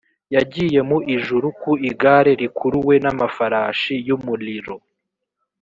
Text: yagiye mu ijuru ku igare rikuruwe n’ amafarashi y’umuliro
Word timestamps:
yagiye 0.35 0.79
mu 0.89 0.97
ijuru 1.15 1.47
ku 1.61 1.71
igare 1.89 2.31
rikuruwe 2.41 2.95
n’ 3.03 3.05
amafarashi 3.13 3.93
y’umuliro 4.07 4.75